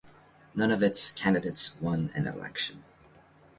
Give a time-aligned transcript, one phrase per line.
[0.55, 2.83] None of its candidates won an election.